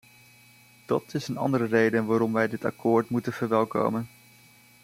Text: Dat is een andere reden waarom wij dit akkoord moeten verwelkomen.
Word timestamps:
Dat 0.85 1.13
is 1.13 1.27
een 1.27 1.37
andere 1.37 1.65
reden 1.65 2.05
waarom 2.05 2.33
wij 2.33 2.47
dit 2.47 2.65
akkoord 2.65 3.09
moeten 3.09 3.33
verwelkomen. 3.33 4.09